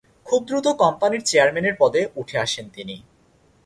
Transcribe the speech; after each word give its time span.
খুব 0.25 0.41
দ্রুত 0.47 0.67
কোম্পানির 0.81 1.21
চেয়ারম্যানের 1.25 1.75
পদে 1.79 2.01
উঠে 2.15 2.35
আসেন 2.37 2.65
তিনি। 2.69 2.95